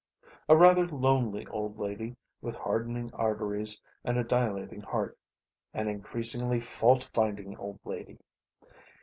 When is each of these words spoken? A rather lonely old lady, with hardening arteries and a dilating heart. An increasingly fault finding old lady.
A 0.49 0.57
rather 0.57 0.87
lonely 0.87 1.45
old 1.45 1.77
lady, 1.77 2.15
with 2.41 2.55
hardening 2.55 3.13
arteries 3.13 3.79
and 4.03 4.17
a 4.17 4.23
dilating 4.23 4.81
heart. 4.81 5.15
An 5.75 5.87
increasingly 5.87 6.59
fault 6.59 7.07
finding 7.13 7.55
old 7.59 7.79
lady. 7.85 8.17